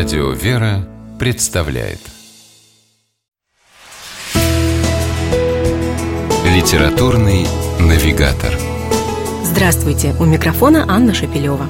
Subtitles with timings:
[0.00, 1.98] Радио «Вера» представляет
[6.46, 7.46] Литературный
[7.78, 8.50] навигатор
[9.44, 10.14] Здравствуйте!
[10.18, 11.66] У микрофона Анна Шапилева.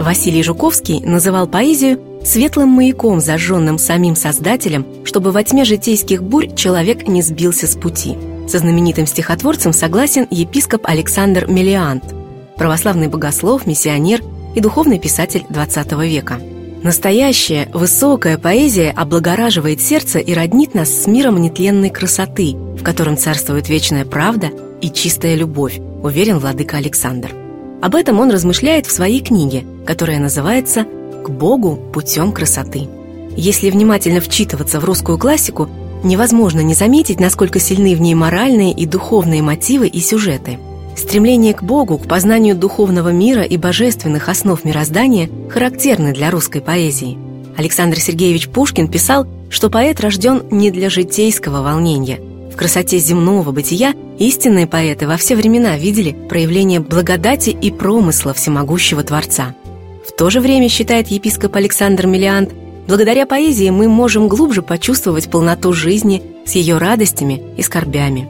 [0.00, 7.08] Василий Жуковский называл поэзию светлым маяком, зажженным самим Создателем, чтобы во тьме житейских бурь человек
[7.08, 8.16] не сбился с пути.
[8.46, 12.04] Со знаменитым стихотворцем согласен епископ Александр Мелиант,
[12.56, 14.20] православный богослов, миссионер
[14.54, 16.40] и духовный писатель XX века.
[16.82, 23.68] Настоящая, высокая поэзия облагораживает сердце и роднит нас с миром нетленной красоты, в котором царствует
[23.68, 27.30] вечная правда и чистая любовь, уверен владыка Александр.
[27.80, 30.84] Об этом он размышляет в своей книге, которая называется
[31.24, 32.88] «К Богу путем красоты».
[33.36, 35.68] Если внимательно вчитываться в русскую классику,
[36.02, 40.58] невозможно не заметить, насколько сильны в ней моральные и духовные мотивы и сюжеты–
[40.96, 47.18] Стремление к Богу, к познанию духовного мира и божественных основ мироздания характерны для русской поэзии.
[47.56, 52.20] Александр Сергеевич Пушкин писал, что поэт рожден не для житейского волнения.
[52.52, 59.02] В красоте земного бытия истинные поэты во все времена видели проявление благодати и промысла всемогущего
[59.02, 59.54] Творца.
[60.06, 62.50] В то же время, считает епископ Александр Миллиант,
[62.86, 68.28] благодаря поэзии мы можем глубже почувствовать полноту жизни с ее радостями и скорбями.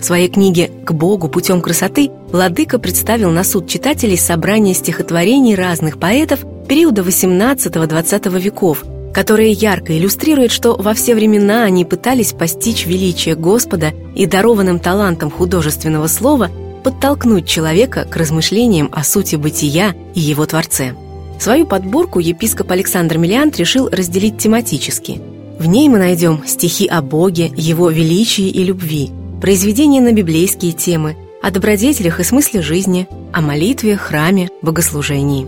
[0.00, 5.98] В своей книге «К Богу путем красоты» Владыка представил на суд читателей собрание стихотворений разных
[5.98, 13.34] поэтов периода XVIII-XX веков, которые ярко иллюстрируют, что во все времена они пытались постичь величие
[13.34, 16.50] Господа и дарованным талантом художественного слова
[16.82, 20.94] подтолкнуть человека к размышлениям о сути бытия и его Творце.
[21.38, 25.20] Свою подборку епископ Александр Миллиант решил разделить тематически.
[25.58, 31.16] В ней мы найдем стихи о Боге, Его величии и любви– произведения на библейские темы,
[31.42, 35.46] о добродетелях и смысле жизни, о молитве, храме, богослужении.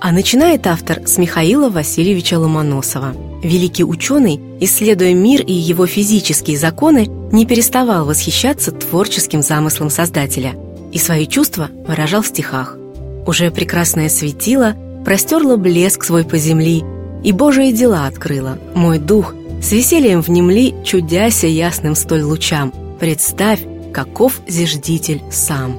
[0.00, 3.14] А начинает автор с Михаила Васильевича Ломоносова.
[3.42, 10.54] Великий ученый, исследуя мир и его физические законы, не переставал восхищаться творческим замыслом Создателя
[10.92, 12.76] и свои чувства выражал в стихах.
[13.26, 16.84] «Уже прекрасное светило простерло блеск свой по земли,
[17.24, 18.58] и Божие дела открыло.
[18.74, 22.72] Мой дух с весельем внемли, чудяся ясным столь лучам.
[22.98, 23.60] Представь,
[23.92, 25.78] каков зиждитель сам.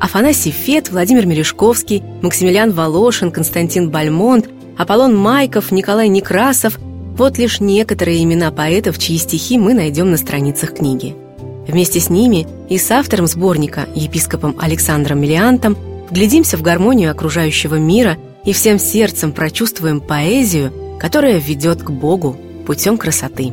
[0.00, 6.78] Афанасий Фет, Владимир Мережковский, Максимилиан Волошин, Константин Бальмонт, Аполлон Майков, Николай Некрасов–
[7.16, 11.14] вот лишь некоторые имена поэтов, чьи стихи мы найдем на страницах книги.
[11.68, 15.76] Вместе с ними и с автором сборника, епископом Александром Миллиантом,
[16.08, 22.36] вглядимся в гармонию окружающего мира и всем сердцем прочувствуем поэзию, которая ведет к Богу
[22.66, 23.52] путем красоты.